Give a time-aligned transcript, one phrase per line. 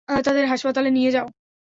[0.25, 1.27] তাদের হাসপাতালে নিয়ে যাও!